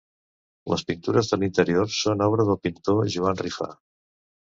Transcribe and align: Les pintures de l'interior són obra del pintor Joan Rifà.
Les 0.73 0.83
pintures 0.91 1.29
de 1.35 1.39
l'interior 1.43 1.93
són 1.99 2.25
obra 2.31 2.49
del 2.51 2.61
pintor 2.67 3.07
Joan 3.19 3.43
Rifà. 3.47 3.73